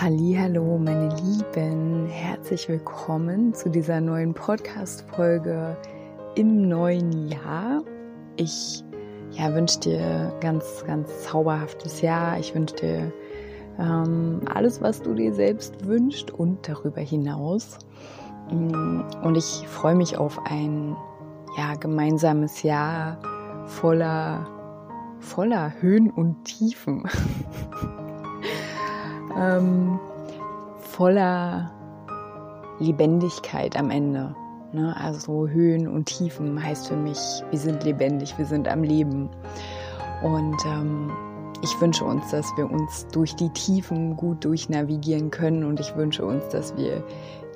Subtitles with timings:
[0.00, 5.76] Hallo, meine Lieben, herzlich willkommen zu dieser neuen Podcast Folge
[6.34, 7.80] im neuen Jahr.
[8.34, 8.82] Ich
[9.30, 12.40] ja, wünsche dir ganz ganz zauberhaftes Jahr.
[12.40, 13.12] Ich wünsche dir
[13.78, 17.78] ähm, alles, was du dir selbst wünschst und darüber hinaus.
[18.50, 20.96] Mm, und ich freue mich auf ein
[21.56, 23.18] ja, gemeinsames Jahr
[23.66, 24.44] voller
[25.20, 27.08] voller Höhen und Tiefen.
[29.38, 29.98] ähm,
[30.78, 31.70] voller
[32.78, 34.34] Lebendigkeit am Ende.
[34.72, 34.94] Ne?
[34.96, 37.18] Also Höhen und Tiefen heißt für mich,
[37.50, 39.30] wir sind lebendig, wir sind am Leben.
[40.22, 41.10] Und ähm,
[41.62, 46.24] ich wünsche uns, dass wir uns durch die Tiefen gut durchnavigieren können und ich wünsche
[46.24, 47.02] uns, dass wir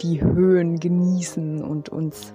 [0.00, 2.32] die Höhen genießen und uns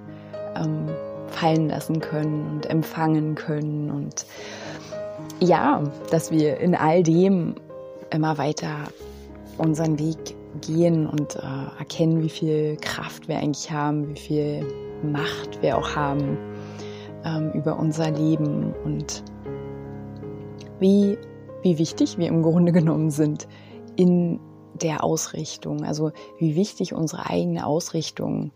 [0.55, 0.87] ähm,
[1.27, 4.25] fallen lassen können und empfangen können und
[5.39, 7.55] ja, dass wir in all dem
[8.11, 8.75] immer weiter
[9.57, 14.67] unseren Weg gehen und äh, erkennen, wie viel Kraft wir eigentlich haben, wie viel
[15.03, 16.37] Macht wir auch haben
[17.25, 19.23] ähm, über unser Leben und
[20.79, 21.17] wie,
[21.61, 23.47] wie wichtig wir im Grunde genommen sind
[23.95, 24.39] in
[24.73, 28.51] der Ausrichtung, also wie wichtig unsere eigene Ausrichtung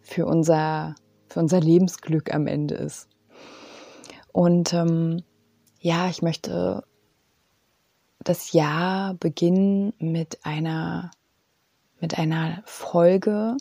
[0.00, 0.94] für unser,
[1.28, 3.08] für unser Lebensglück am Ende ist.
[4.32, 5.22] Und ähm,
[5.80, 6.82] ja, ich möchte
[8.24, 11.10] das Jahr beginnen mit einer,
[12.00, 13.56] mit einer Folge,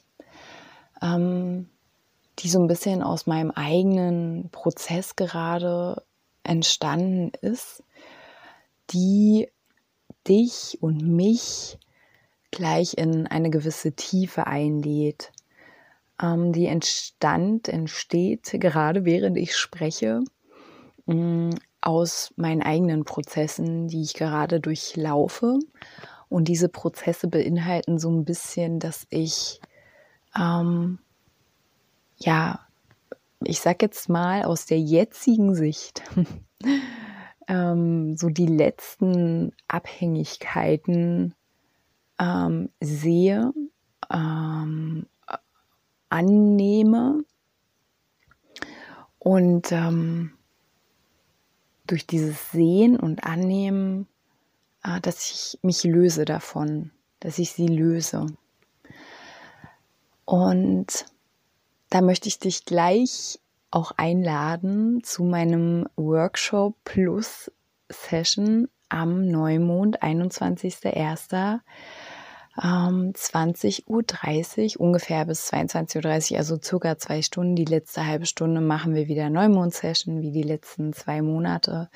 [1.02, 1.70] ähm,
[2.40, 6.04] die so ein bisschen aus meinem eigenen Prozess gerade
[6.44, 7.84] entstanden ist,
[8.92, 9.50] die
[10.28, 11.78] dich und mich
[12.52, 15.32] gleich in eine gewisse Tiefe einlädt.
[16.22, 20.22] Ähm, die entstand, entsteht gerade während ich spreche,
[21.06, 25.60] mm, aus meinen eigenen Prozessen, die ich gerade durchlaufe.
[26.28, 29.60] Und diese Prozesse beinhalten so ein bisschen, dass ich,
[30.38, 31.00] ähm,
[32.18, 32.60] ja,
[33.44, 36.04] ich sag jetzt mal aus der jetzigen Sicht,
[37.48, 41.34] ähm, so die letzten Abhängigkeiten
[42.20, 43.54] ähm, sehe,
[44.12, 45.08] ähm,
[46.10, 47.24] annehme
[49.20, 50.32] und ähm,
[51.90, 54.08] durch dieses Sehen und Annehmen,
[54.84, 58.28] äh, dass ich mich löse davon, dass ich sie löse.
[60.26, 61.06] Und
[61.90, 63.40] da möchte ich dich gleich
[63.72, 67.52] auch einladen zu meinem Workshop Plus
[67.90, 71.60] Session am Neumond, 21.01
[72.62, 77.56] ähm, 20.30 Uhr, ungefähr bis 22.30 Uhr, also circa zwei Stunden.
[77.56, 81.90] Die letzte halbe Stunde machen wir wieder Neumond-Session, wie die letzten zwei Monate.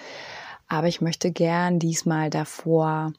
[0.68, 3.14] Aber ich möchte gern diesmal davor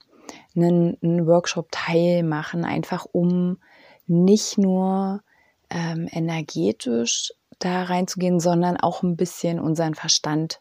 [0.56, 3.58] einen, einen Workshop teilmachen, einfach um
[4.06, 5.22] nicht nur
[5.70, 10.60] ähm, energetisch da reinzugehen, sondern auch ein bisschen unseren Verstand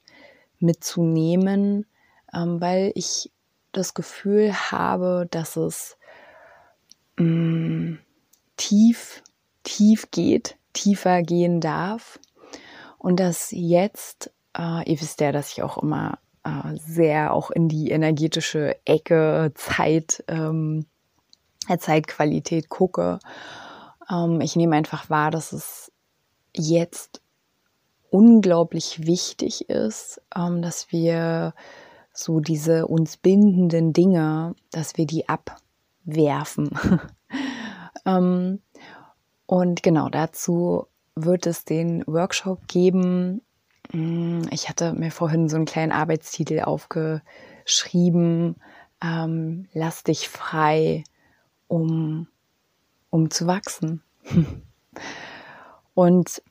[0.60, 1.86] mitzunehmen,
[2.34, 3.32] ähm, weil ich
[3.72, 5.98] das Gefühl habe, dass es
[7.18, 8.00] mh, mm,
[8.58, 9.24] tief,
[9.64, 12.20] tief geht, tiefer gehen darf.
[12.98, 17.70] Und dass jetzt, äh, ihr wisst ja, dass ich auch immer äh, sehr auch in
[17.70, 20.86] die energetische Ecke Zeit, ähm,
[21.78, 23.20] Zeitqualität gucke.
[24.10, 25.92] Ähm, ich nehme einfach wahr, dass es
[26.56, 27.22] jetzt
[28.10, 31.54] unglaublich wichtig ist, ähm, dass wir
[32.14, 35.58] so diese uns bindenden Dinge, dass wir die ab
[36.04, 36.72] werfen.
[38.06, 38.62] ähm,
[39.46, 43.42] und genau dazu wird es den Workshop geben.
[43.92, 48.56] Mm, ich hatte mir vorhin so einen kleinen Arbeitstitel aufgeschrieben.
[49.02, 51.04] Ähm, lass dich frei,
[51.68, 52.28] um,
[53.10, 54.02] um zu wachsen.
[55.94, 56.42] und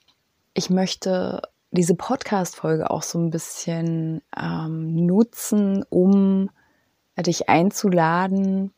[0.55, 6.51] ich möchte diese Podcast-Folge auch so ein bisschen ähm, nutzen, um
[7.19, 8.73] dich einzuladen,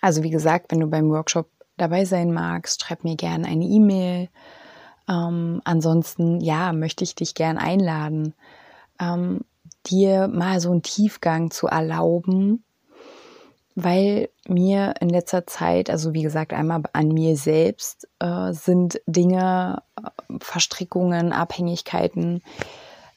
[0.00, 4.28] also wie gesagt, wenn du beim Workshop dabei sein magst, schreib mir gerne eine E-Mail.
[5.08, 8.34] Ähm, ansonsten, ja, möchte ich dich gern einladen,
[9.00, 9.40] ähm,
[9.86, 12.64] dir mal so einen Tiefgang zu erlauben
[13.82, 19.82] weil mir in letzter Zeit, also wie gesagt, einmal an mir selbst äh, sind Dinge,
[19.96, 22.42] äh, Verstrickungen, Abhängigkeiten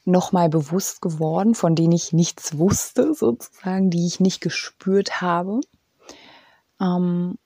[0.04, 5.60] nochmal bewusst geworden, von denen ich nichts wusste, sozusagen, die ich nicht gespürt habe.
[6.80, 7.38] Ähm,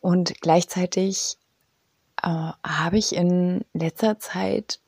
[0.00, 1.38] und gleichzeitig
[2.22, 4.80] äh, habe ich in letzter Zeit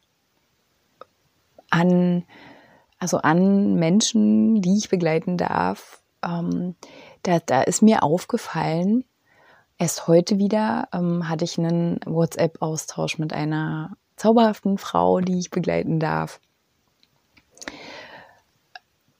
[1.70, 2.24] an,
[2.98, 6.74] also an Menschen, die ich begleiten darf, ähm,
[7.22, 9.04] da, da ist mir aufgefallen,
[9.76, 16.00] erst heute wieder ähm, hatte ich einen WhatsApp-Austausch mit einer zauberhaften Frau, die ich begleiten
[16.00, 16.40] darf,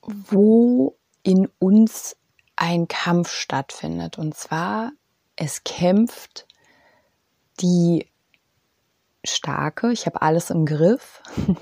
[0.03, 2.17] wo in uns
[2.59, 4.19] ein Kampf stattfindet.
[4.19, 4.91] Und zwar,
[5.37, 6.47] es kämpft
[7.61, 8.11] die
[9.25, 11.23] starke, ich habe alles im Griff,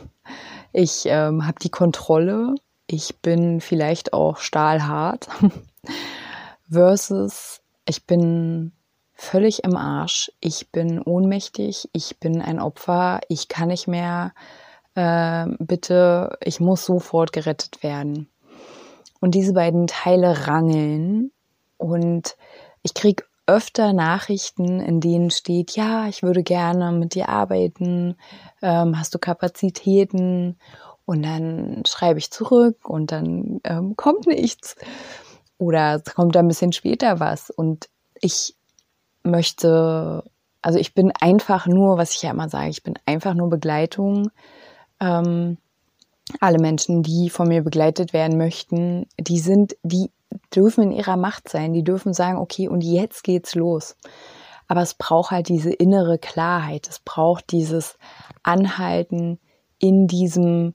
[0.72, 2.54] ich ähm, habe die Kontrolle,
[2.86, 5.28] ich bin vielleicht auch stahlhart.
[6.70, 8.72] Versus ich bin
[9.12, 14.32] völlig im Arsch, ich bin ohnmächtig, ich bin ein Opfer, ich kann nicht mehr,
[14.94, 18.28] äh, bitte, ich muss sofort gerettet werden.
[19.20, 21.32] Und diese beiden Teile rangeln
[21.78, 22.36] und
[22.82, 28.16] ich kriege öfter Nachrichten, in denen steht, ja, ich würde gerne mit dir arbeiten,
[28.60, 30.58] ähm, hast du Kapazitäten?
[31.04, 34.74] Und dann schreibe ich zurück und dann ähm, kommt nichts.
[35.56, 37.50] Oder es kommt ein bisschen später was.
[37.50, 37.88] Und
[38.20, 38.56] ich
[39.22, 40.24] möchte,
[40.62, 44.30] also ich bin einfach nur, was ich ja immer sage, ich bin einfach nur Begleitung.
[44.98, 45.58] Ähm,
[46.40, 50.10] alle Menschen, die von mir begleitet werden möchten, die sind, die
[50.54, 53.96] dürfen in ihrer Macht sein, die dürfen sagen, okay, und jetzt geht's los.
[54.68, 57.96] Aber es braucht halt diese innere Klarheit, es braucht dieses
[58.42, 59.38] Anhalten
[59.78, 60.74] in diesem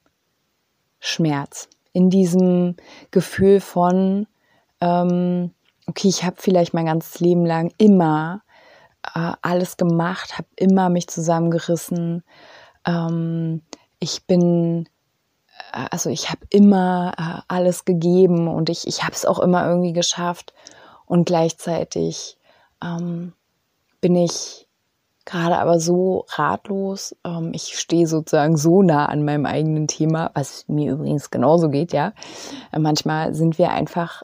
[1.00, 2.78] Schmerz, in diesem
[3.12, 4.28] Gefühl von,
[4.80, 5.52] ähm,
[5.88, 8.44] okay, ich habe vielleicht mein ganzes Leben lang immer
[9.14, 12.24] äh, alles gemacht, habe immer mich zusammengerissen.
[12.86, 13.62] Ähm,
[14.00, 14.88] ich bin
[15.72, 19.94] also ich habe immer äh, alles gegeben und ich, ich habe es auch immer irgendwie
[19.94, 20.54] geschafft.
[21.06, 22.38] Und gleichzeitig
[22.84, 23.34] ähm,
[24.00, 24.68] bin ich
[25.26, 27.16] gerade aber so ratlos.
[27.26, 31.94] Ähm, ich stehe sozusagen so nah an meinem eigenen Thema, was mir übrigens genauso geht,
[31.94, 32.14] ja.
[32.72, 34.24] Äh, manchmal sind wir einfach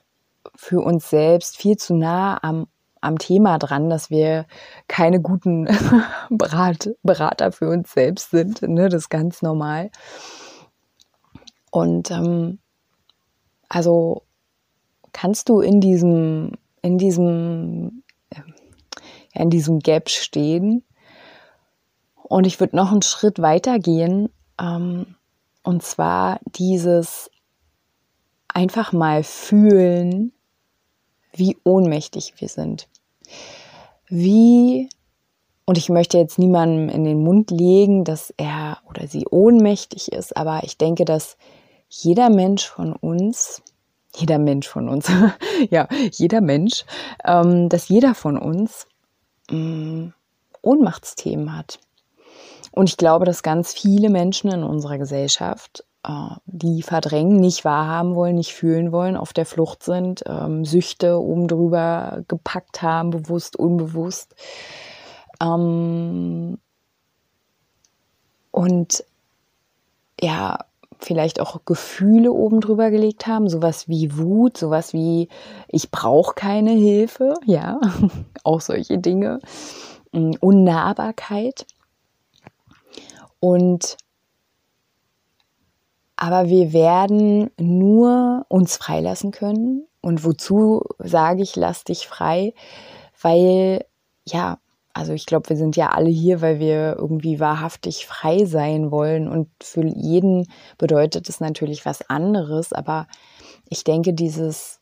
[0.56, 2.68] für uns selbst viel zu nah am,
[3.02, 4.46] am Thema dran, dass wir
[4.88, 5.68] keine guten
[6.30, 8.62] Berat, Berater für uns selbst sind.
[8.64, 8.90] Ne?
[8.90, 9.92] Das ist ganz normal.
[11.78, 12.58] Und ähm,
[13.70, 14.24] also
[15.14, 18.02] kannst du in diesem, in diesem,
[19.34, 20.84] in diesem Gap stehen.
[22.16, 24.30] Und ich würde noch einen Schritt weiter gehen.
[24.60, 25.16] Ähm,
[25.62, 27.30] und zwar dieses
[28.48, 30.32] einfach mal fühlen,
[31.32, 32.90] wie ohnmächtig wir sind.
[34.08, 34.90] Wie
[35.70, 40.38] und ich möchte jetzt niemandem in den Mund legen, dass er oder sie ohnmächtig ist,
[40.38, 41.36] aber ich denke, dass
[41.90, 43.62] jeder Mensch von uns,
[44.16, 45.10] jeder Mensch von uns,
[45.70, 46.86] ja, jeder Mensch,
[47.24, 48.88] ähm, dass jeder von uns
[49.50, 50.14] ähm,
[50.62, 51.80] Ohnmachtsthemen hat.
[52.72, 58.16] Und ich glaube, dass ganz viele Menschen in unserer Gesellschaft äh, die verdrängen, nicht wahrhaben
[58.16, 63.56] wollen, nicht fühlen wollen, auf der Flucht sind, ähm, Süchte oben drüber gepackt haben, bewusst,
[63.58, 64.36] unbewusst.
[65.42, 66.60] Ähm,
[68.52, 69.04] und
[70.20, 70.60] ja,
[71.00, 75.30] vielleicht auch Gefühle oben drüber gelegt haben, sowas wie Wut, sowas wie
[75.68, 77.80] ich brauche keine Hilfe, ja,
[78.44, 79.40] auch solche Dinge,
[80.12, 81.66] mm, Unnahbarkeit.
[83.40, 83.98] Und
[86.16, 89.88] aber wir werden nur uns freilassen können.
[90.02, 92.54] Und wozu sage ich, lass dich frei?
[93.22, 93.86] Weil
[94.26, 94.58] ja,
[94.98, 99.28] also ich glaube, wir sind ja alle hier, weil wir irgendwie wahrhaftig frei sein wollen.
[99.28, 100.48] Und für jeden
[100.80, 102.74] bedeutet es natürlich was anderes.
[102.74, 103.08] Aber
[103.70, 104.82] ich denke, dieses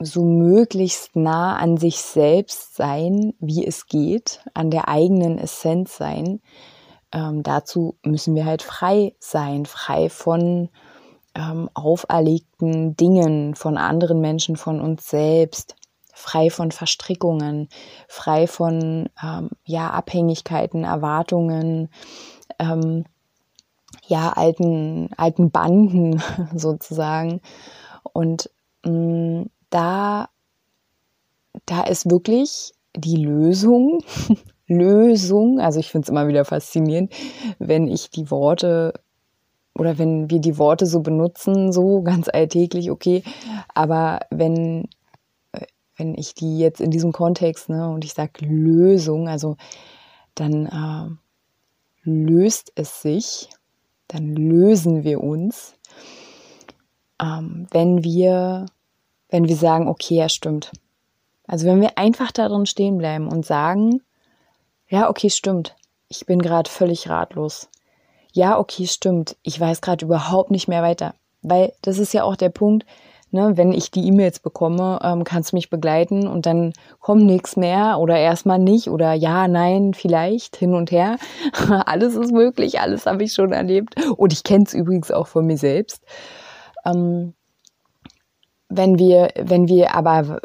[0.00, 6.40] so möglichst nah an sich selbst sein, wie es geht, an der eigenen Essenz sein,
[7.12, 10.70] ähm, dazu müssen wir halt frei sein, frei von
[11.36, 15.77] ähm, auferlegten Dingen, von anderen Menschen, von uns selbst
[16.18, 17.68] frei von Verstrickungen,
[18.08, 21.90] frei von ähm, ja, Abhängigkeiten, Erwartungen,
[22.58, 23.04] ähm,
[24.06, 26.20] ja, alten, alten Banden
[26.54, 27.40] sozusagen.
[28.12, 28.50] Und
[28.84, 30.28] mh, mm, da,
[31.66, 34.00] da ist wirklich die Lösung,
[34.66, 37.12] Lösung, also ich finde es immer wieder faszinierend,
[37.58, 38.92] wenn ich die Worte
[39.74, 43.22] oder wenn wir die Worte so benutzen, so ganz alltäglich, okay,
[43.72, 44.88] aber wenn
[45.98, 49.56] wenn ich die jetzt in diesem Kontext, ne, und ich sage Lösung, also
[50.34, 53.50] dann äh, löst es sich,
[54.06, 55.74] dann lösen wir uns,
[57.20, 58.66] ähm, wenn wir,
[59.28, 60.72] wenn wir sagen, okay, ja, stimmt.
[61.46, 64.00] Also wenn wir einfach darin stehen bleiben und sagen,
[64.88, 65.74] ja, okay, stimmt,
[66.08, 67.68] ich bin gerade völlig ratlos.
[68.32, 71.14] Ja, okay, stimmt, ich weiß gerade überhaupt nicht mehr weiter.
[71.42, 72.86] Weil das ist ja auch der Punkt,
[73.30, 77.56] ne, wenn ich die E-Mails bekomme, ähm, kannst du mich begleiten und dann kommt nichts
[77.56, 81.16] mehr oder erstmal nicht oder ja, nein, vielleicht hin und her.
[81.86, 85.46] alles ist möglich, alles habe ich schon erlebt und ich kenne es übrigens auch von
[85.46, 86.02] mir selbst.
[86.84, 87.34] Ähm,
[88.68, 90.40] wenn wir, wenn wir aber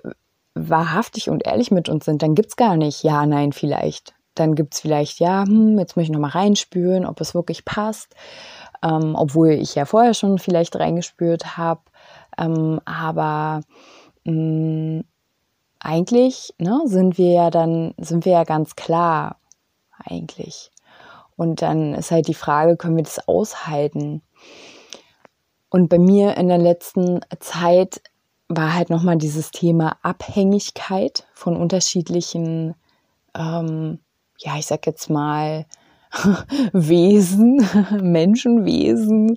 [0.56, 4.14] wahrhaftig und ehrlich mit uns sind, dann gibt es gar nicht ja, nein, vielleicht.
[4.36, 8.16] Dann gibt es vielleicht, ja, hm, jetzt muss ich nochmal reinspüren, ob es wirklich passt.
[8.84, 11.82] Ähm, obwohl ich ja vorher schon vielleicht reingespürt habe.
[12.38, 13.62] Ähm, aber
[14.26, 15.04] mh, mm,
[15.80, 19.38] eigentlich ne, sind wir ja dann, sind wir ja ganz klar,
[19.98, 20.72] eigentlich.
[21.36, 24.22] Und dann ist halt die Frage, können wir das aushalten?
[25.70, 28.02] Und bei mir in der letzten Zeit
[28.48, 32.76] war halt nochmal dieses Thema Abhängigkeit von unterschiedlichen,
[33.36, 34.00] ähm,
[34.38, 35.66] ja, ich sag jetzt mal,
[36.74, 37.68] Wesen,
[38.02, 39.36] Menschenwesen,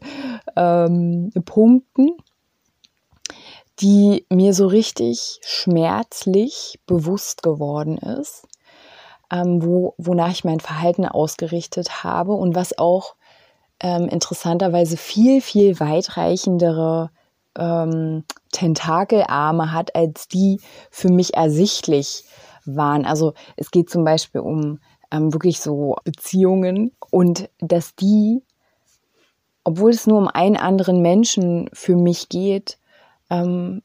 [0.55, 2.11] ähm, Punkten
[3.80, 8.47] die mir so richtig schmerzlich bewusst geworden ist,
[9.30, 13.16] ähm, wo, wonach ich mein Verhalten ausgerichtet habe und was auch
[13.80, 17.11] ähm, interessanterweise viel, viel weitreichendere
[17.59, 22.25] ähm, Tentakelarme hat, als die für mich ersichtlich
[22.64, 23.04] waren.
[23.04, 24.80] Also es geht zum Beispiel um
[25.11, 28.42] ähm, wirklich so Beziehungen und dass die,
[29.64, 32.78] obwohl es nur um einen anderen Menschen für mich geht,
[33.30, 33.83] ähm,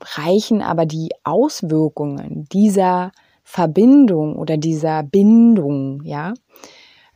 [0.00, 6.34] reichen aber die Auswirkungen dieser Verbindung oder dieser Bindung, ja.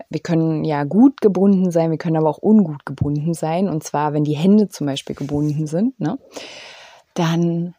[0.09, 3.69] Wir können ja gut gebunden sein, wir können aber auch ungut gebunden sein.
[3.69, 6.19] Und zwar, wenn die Hände zum Beispiel gebunden sind, ne,
[7.15, 7.75] dann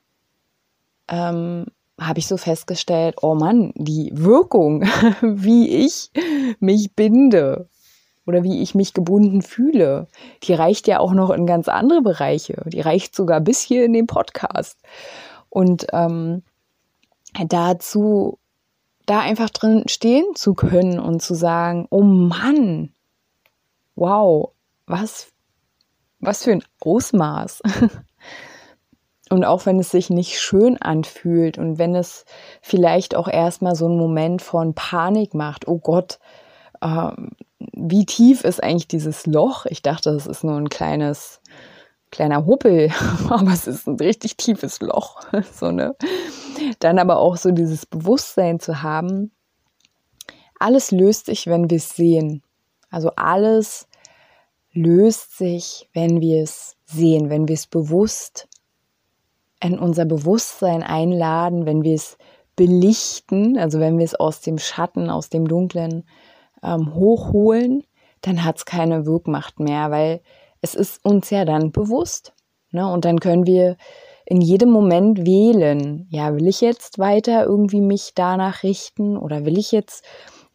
[1.10, 1.66] ähm,
[2.00, 4.82] habe ich so festgestellt, oh Mann, die Wirkung,
[5.22, 6.12] wie ich
[6.60, 7.70] mich binde,
[8.26, 10.08] oder wie ich mich gebunden fühle,
[10.44, 12.62] die reicht ja auch noch in ganz andere Bereiche.
[12.66, 14.80] Die reicht sogar bis hier in den Podcast.
[15.50, 16.44] Und ähm,
[17.48, 18.40] dazu,
[19.06, 22.94] da einfach drin stehen zu können und zu sagen, oh Mann,
[23.96, 24.52] wow,
[24.88, 25.28] was,
[26.20, 27.62] was für ein Ausmaß.
[29.30, 32.26] Und auch wenn es sich nicht schön anfühlt und wenn es
[32.62, 36.20] vielleicht auch erstmal so einen Moment von Panik macht, oh Gott,
[36.84, 37.32] ähm,
[37.72, 39.66] wie tief ist eigentlich dieses Loch?
[39.66, 41.42] Ich dachte, es ist nur ein kleines,
[42.12, 42.92] kleiner Huppel,
[43.30, 45.22] aber es ist ein richtig tiefes Loch.
[45.54, 45.96] so, ne?
[46.80, 49.32] Dann aber auch so dieses Bewusstsein zu haben,
[50.60, 52.42] alles löst sich, wenn wir es sehen.
[52.90, 53.88] Also alles
[54.72, 58.48] löst sich, wenn wir es sehen, wenn wir es bewusst
[59.62, 62.18] in unser Bewusstsein einladen, wenn wir es
[62.56, 66.04] belichten, also wenn wir es aus dem Schatten, aus dem Dunklen
[66.64, 67.84] ähm, hochholen,
[68.22, 70.22] dann hat es keine Wirkmacht mehr, weil
[70.62, 72.34] es ist uns ja dann bewusst.
[72.72, 72.90] Ne?
[72.92, 73.78] Und dann können wir
[74.26, 79.58] in jedem Moment wählen, ja, will ich jetzt weiter irgendwie mich danach richten oder will
[79.58, 80.06] ich jetzt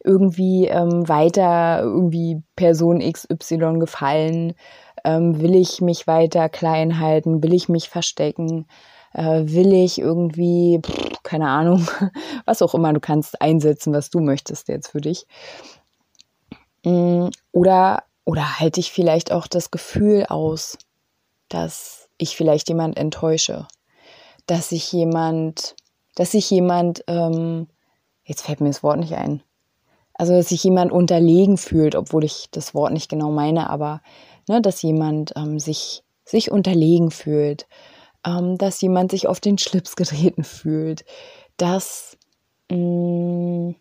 [0.03, 4.53] irgendwie ähm, weiter irgendwie Person XY gefallen?
[5.03, 7.43] Ähm, will ich mich weiter klein halten?
[7.43, 8.65] Will ich mich verstecken?
[9.13, 11.87] Äh, will ich irgendwie, pff, keine Ahnung,
[12.45, 15.25] was auch immer du kannst einsetzen, was du möchtest jetzt für dich.
[16.83, 20.77] Mm, oder, oder halte ich vielleicht auch das Gefühl aus,
[21.49, 23.67] dass ich vielleicht jemand enttäusche,
[24.45, 25.75] dass ich jemand,
[26.15, 27.67] dass sich jemand, ähm,
[28.23, 29.41] jetzt fällt mir das Wort nicht ein,
[30.13, 34.01] also dass sich jemand unterlegen fühlt, obwohl ich das Wort nicht genau meine, aber
[34.47, 37.67] ne, dass jemand ähm, sich, sich unterlegen fühlt,
[38.25, 41.05] ähm, dass jemand sich auf den Schlips getreten fühlt,
[41.57, 42.17] dass
[42.69, 43.75] mh, mm,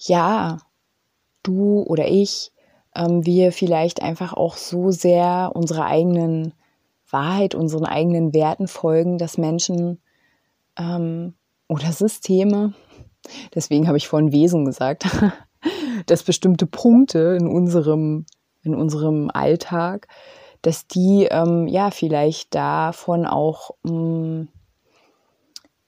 [0.00, 0.58] ja,
[1.48, 2.52] du oder ich,
[2.94, 6.52] ähm, wir vielleicht einfach auch so sehr unserer eigenen
[7.10, 10.00] Wahrheit, unseren eigenen Werten folgen, dass Menschen
[10.78, 11.34] ähm,
[11.68, 12.74] oder Systeme,
[13.54, 15.06] deswegen habe ich vorhin Wesen gesagt,
[16.06, 18.26] dass bestimmte Punkte in unserem,
[18.62, 20.08] in unserem Alltag,
[20.62, 24.48] dass die ähm, ja vielleicht davon auch mh, mm,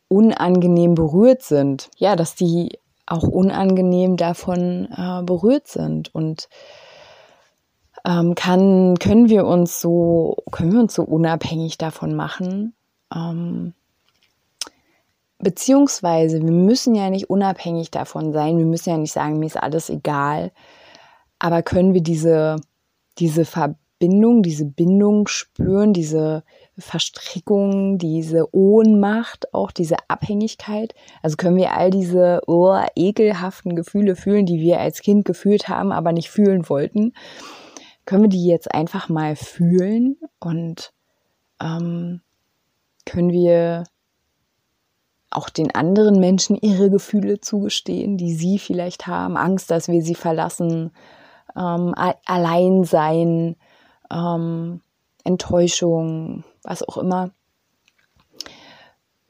[0.09, 1.89] unangenehm berührt sind.
[1.97, 2.79] Ja, dass die
[3.11, 6.15] auch unangenehm davon äh, berührt sind.
[6.15, 6.49] Und
[8.07, 12.75] ähm, kann, können wir uns so, können wir uns so unabhängig davon machen,
[13.15, 13.75] ähm,
[15.39, 19.61] beziehungsweise wir müssen ja nicht unabhängig davon sein, wir müssen ja nicht sagen, mir ist
[19.61, 20.53] alles egal,
[21.39, 22.57] aber können wir diese,
[23.19, 26.45] diese Verbindung, diese Bindung spüren, diese
[26.81, 30.95] Verstrickung, diese Ohnmacht, auch diese Abhängigkeit.
[31.23, 35.93] Also können wir all diese oh, ekelhaften Gefühle fühlen, die wir als Kind gefühlt haben,
[35.93, 37.13] aber nicht fühlen wollten.
[38.05, 40.93] Können wir die jetzt einfach mal fühlen und
[41.61, 42.23] ähm,
[43.05, 43.85] können wir
[45.31, 50.17] auch den anderen Menschen ihre Gefühle zugestehen, die sie vielleicht haben, Angst, dass wir sie
[50.17, 50.91] verlassen,
[51.57, 51.95] ähm,
[52.27, 53.57] allein sein,
[54.13, 54.81] ähm,
[55.25, 57.31] Enttäuschung, was auch immer,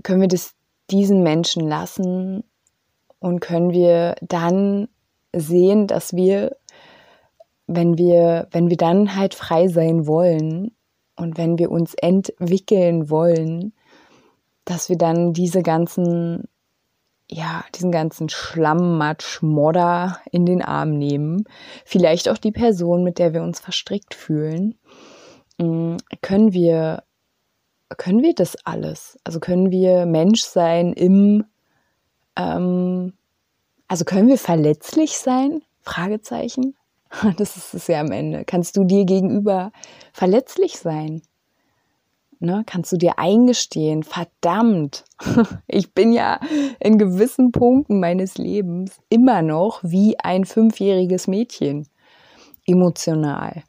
[0.02, 0.54] können wir das
[0.90, 2.44] diesen Menschen lassen
[3.18, 4.88] und können wir dann
[5.35, 6.56] sehen, dass wir,
[7.66, 10.75] wenn wir, wenn wir dann halt frei sein wollen
[11.16, 13.73] und wenn wir uns entwickeln wollen,
[14.64, 16.49] dass wir dann diese ganzen,
[17.30, 21.44] ja, diesen ganzen Schlammmatsch, Modder in den Arm nehmen.
[21.85, 24.76] Vielleicht auch die Person, mit der wir uns verstrickt fühlen.
[25.61, 27.05] Mm, können wir,
[27.99, 29.19] können wir das alles?
[29.25, 31.45] Also können wir Mensch sein im,
[32.37, 33.12] ähm,
[33.87, 35.62] also können wir verletzlich sein?
[35.83, 36.75] Fragezeichen.
[37.37, 38.45] Das ist es ja am Ende.
[38.45, 39.73] Kannst du dir gegenüber
[40.12, 41.23] verletzlich sein?
[42.38, 45.05] Ne, kannst du dir eingestehen, verdammt,
[45.67, 46.40] ich bin ja
[46.79, 51.87] in gewissen Punkten meines Lebens immer noch wie ein fünfjähriges Mädchen,
[52.64, 53.64] emotional.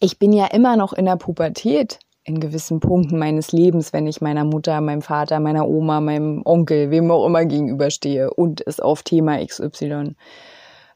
[0.00, 4.20] Ich bin ja immer noch in der Pubertät in gewissen Punkten meines Lebens, wenn ich
[4.20, 9.02] meiner Mutter, meinem Vater, meiner Oma, meinem Onkel, wem auch immer gegenüberstehe und es auf
[9.02, 10.14] Thema XY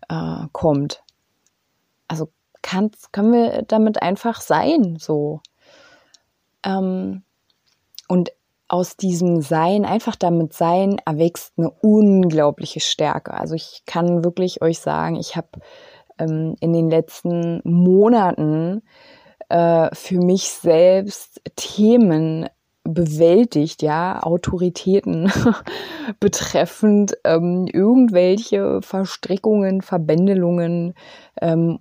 [0.08, 1.02] äh, kommt.
[2.06, 2.28] Also
[2.62, 5.40] können wir damit einfach sein, so.
[6.64, 7.22] Ähm,
[8.08, 8.32] und
[8.68, 13.34] aus diesem Sein, einfach damit Sein, erwächst eine unglaubliche Stärke.
[13.34, 15.48] Also ich kann wirklich euch sagen, ich habe
[16.22, 18.82] ähm, in den letzten Monaten
[19.48, 22.48] äh, für mich selbst Themen
[22.84, 25.30] bewältigt, ja, Autoritäten
[26.20, 30.94] betreffend ähm, irgendwelche Verstrickungen, Verbändelungen,
[31.40, 31.78] ähm,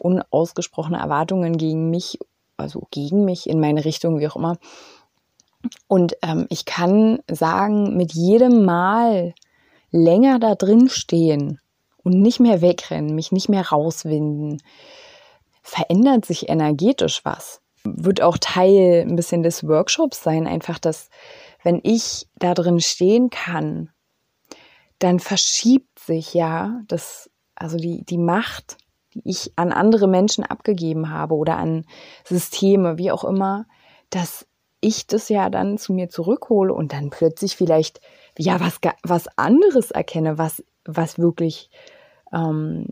[0.00, 2.18] unausgesprochene Erwartungen gegen mich
[2.60, 4.58] also gegen mich, in meine Richtung, wie auch immer.
[5.88, 9.34] Und ähm, ich kann sagen, mit jedem Mal
[9.90, 11.58] länger da drin stehen
[12.02, 14.62] und nicht mehr wegrennen, mich nicht mehr rauswinden,
[15.62, 17.60] verändert sich energetisch was.
[17.84, 21.08] Wird auch Teil ein bisschen des Workshops sein, einfach, dass
[21.62, 23.90] wenn ich da drin stehen kann,
[24.98, 28.76] dann verschiebt sich ja das, also die, die Macht
[29.14, 31.84] die ich an andere Menschen abgegeben habe oder an
[32.24, 33.66] Systeme, wie auch immer,
[34.10, 34.46] dass
[34.80, 38.00] ich das ja dann zu mir zurückhole und dann plötzlich vielleicht
[38.38, 40.64] ja was was anderes erkenne, was
[40.96, 41.70] was wirklich
[42.32, 42.86] ähm,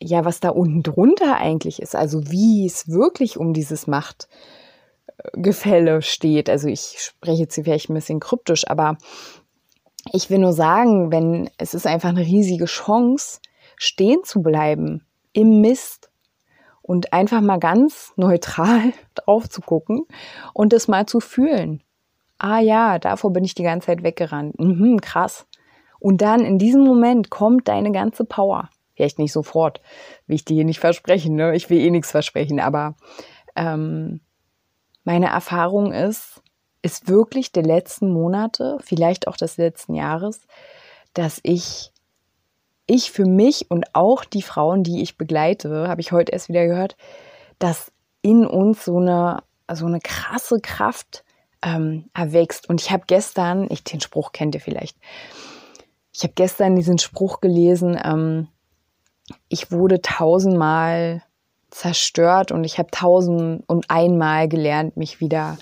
[0.00, 6.50] ja was da unten drunter eigentlich ist, also wie es wirklich um dieses Machtgefälle steht.
[6.50, 8.98] Also ich spreche jetzt vielleicht ein bisschen kryptisch, aber
[10.12, 13.40] ich will nur sagen, wenn es ist einfach eine riesige Chance,
[13.76, 16.10] stehen zu bleiben im Mist
[16.82, 20.06] und einfach mal ganz neutral drauf zu gucken
[20.54, 21.82] und es mal zu fühlen.
[22.38, 24.58] Ah ja, davor bin ich die ganze Zeit weggerannt.
[24.58, 25.46] Mhm, krass.
[26.06, 28.70] Und dann in diesem Moment kommt deine ganze Power.
[28.94, 29.80] Vielleicht nicht sofort,
[30.28, 31.56] will ich dir hier nicht versprechen, ne?
[31.56, 32.94] Ich will eh nichts versprechen, aber
[33.56, 34.20] ähm,
[35.02, 36.42] meine Erfahrung ist,
[36.80, 40.46] ist wirklich der letzten Monate, vielleicht auch des letzten Jahres,
[41.12, 41.90] dass ich
[42.86, 46.68] ich für mich und auch die Frauen, die ich begleite, habe ich heute erst wieder
[46.68, 46.96] gehört,
[47.58, 47.90] dass
[48.22, 49.42] in uns so eine,
[49.72, 51.24] so eine krasse Kraft
[51.62, 52.68] ähm, erwächst.
[52.68, 54.96] Und ich habe gestern, ich, den Spruch kennt ihr vielleicht,
[56.16, 58.48] ich habe gestern diesen Spruch gelesen, ähm,
[59.50, 61.22] ich wurde tausendmal
[61.68, 65.58] zerstört und ich habe tausend und einmal gelernt, mich wieder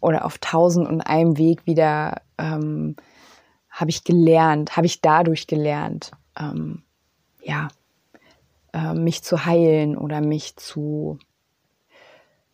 [0.00, 2.96] oder auf tausend und einem Weg wieder ähm,
[3.68, 6.84] habe ich gelernt, habe ich dadurch gelernt ähm,
[7.42, 7.68] ja,
[8.72, 11.18] äh, mich zu heilen oder mich zu,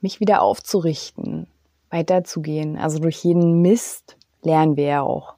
[0.00, 1.46] mich wieder aufzurichten,
[1.88, 2.78] weiterzugehen.
[2.78, 5.36] Also durch jeden Mist lernen wir ja auch.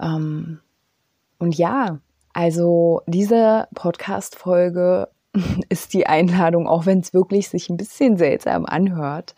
[0.00, 0.60] Ähm,
[1.44, 2.00] und ja,
[2.32, 5.10] also diese Podcast-Folge
[5.68, 9.34] ist die Einladung, auch wenn es wirklich sich ein bisschen seltsam anhört,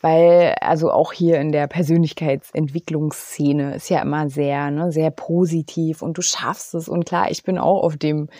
[0.00, 6.16] weil also auch hier in der Persönlichkeitsentwicklungsszene ist ja immer sehr, ne, sehr positiv und
[6.16, 6.88] du schaffst es.
[6.88, 8.30] Und klar, ich bin auch auf dem,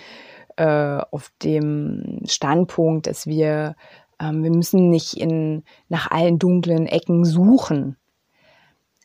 [0.56, 3.76] äh, auf dem Standpunkt, dass wir,
[4.18, 7.98] ähm, wir müssen nicht in, nach allen dunklen Ecken suchen.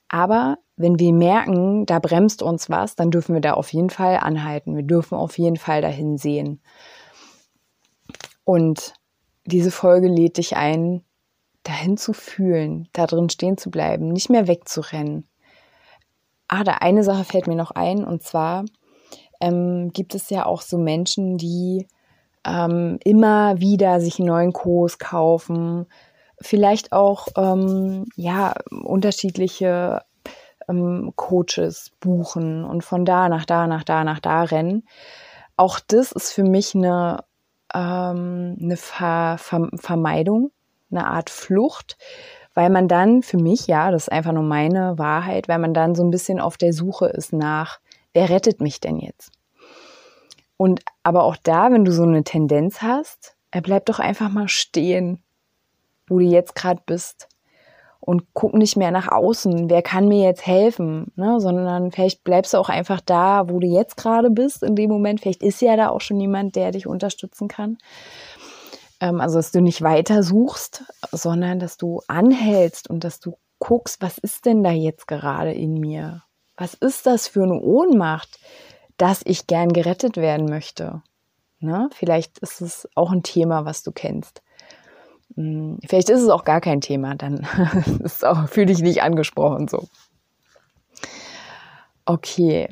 [0.08, 4.16] Aber wenn wir merken, da bremst uns was, dann dürfen wir da auf jeden Fall
[4.16, 4.78] anhalten.
[4.78, 6.62] Wir dürfen auf jeden Fall dahin sehen.
[8.46, 8.94] Und
[9.46, 11.04] diese Folge lädt dich ein,
[11.64, 15.28] dahin zu fühlen, da drin stehen zu bleiben, nicht mehr wegzurennen.
[16.48, 18.64] Ah, da eine Sache fällt mir noch ein, und zwar
[19.42, 21.88] ähm, gibt es ja auch so Menschen, die
[22.48, 25.88] ähm, immer wieder sich einen neuen Kurs kaufen,
[26.40, 30.04] vielleicht auch ähm, ja unterschiedliche
[30.70, 34.88] ähm, Coaches buchen und von da nach da nach da nach da rennen.
[35.58, 37.24] Auch das ist für mich eine,
[37.74, 40.52] ähm, eine Ver Ver Vermeidung,
[40.92, 41.98] eine Art Flucht,
[42.54, 45.96] weil man dann für mich, ja, das ist einfach nur meine Wahrheit, weil man dann
[45.96, 47.80] so ein bisschen auf der Suche ist nach,
[48.14, 49.32] wer rettet mich denn jetzt?
[50.58, 55.24] Und aber auch da, wenn du so eine Tendenz hast, bleibt doch einfach mal stehen,
[56.08, 57.29] wo du jetzt gerade bist.
[58.10, 61.40] Und guck nicht mehr nach außen, wer kann mir jetzt helfen, ne?
[61.40, 65.22] sondern vielleicht bleibst du auch einfach da, wo du jetzt gerade bist in dem Moment.
[65.22, 67.78] Vielleicht ist ja da auch schon jemand, der dich unterstützen kann.
[69.00, 74.02] Ähm, also, dass du nicht weiter suchst, sondern dass du anhältst und dass du guckst,
[74.02, 76.24] was ist denn da jetzt gerade in mir?
[76.58, 78.40] Was ist das für eine Ohnmacht,
[78.98, 81.04] dass ich gern gerettet werden möchte?
[81.60, 81.92] Ne?
[81.94, 84.42] Vielleicht ist es auch ein Thema, was du kennst.
[85.36, 87.46] Hm, vielleicht ist es auch gar kein Thema, dann
[88.48, 89.88] fühle dich nicht angesprochen so.
[92.06, 92.70] Okay,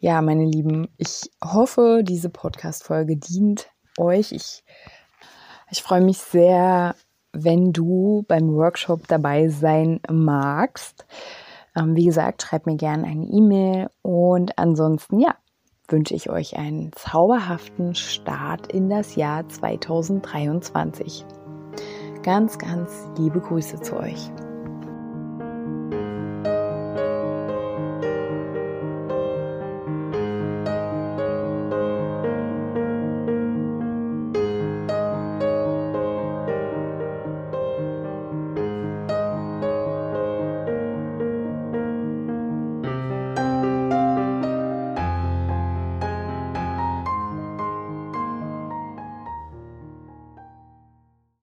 [0.00, 3.68] ja, meine Lieben, ich hoffe, diese Podcast-Folge dient
[3.98, 4.32] euch.
[4.32, 4.64] Ich
[5.72, 6.96] ich freue mich sehr,
[7.32, 11.06] wenn du beim Workshop dabei sein magst.
[11.76, 15.36] Ähm, wie gesagt, schreib mir gerne eine E-Mail und ansonsten, ja,
[15.86, 21.24] wünsche ich euch einen zauberhaften Start in das Jahr 2023.
[22.22, 24.30] Ganz, ganz liebe Grüße zu euch.